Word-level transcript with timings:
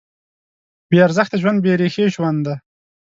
بېارزښته 0.89 1.35
ژوند 1.41 1.59
بېریښې 1.63 2.05
ژوند 2.15 2.39
دی. 2.45 2.55